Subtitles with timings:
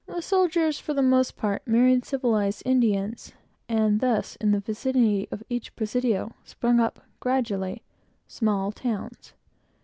[0.07, 3.33] The soldiers, for the most part, married civilized Indians;
[3.69, 7.83] and thus, in the vicinity of each presidio, sprung up, gradually,
[8.27, 9.33] small towns.